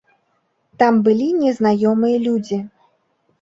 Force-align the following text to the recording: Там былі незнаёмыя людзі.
Там 0.83 0.97
былі 1.07 1.27
незнаёмыя 1.41 2.17
людзі. 2.25 2.59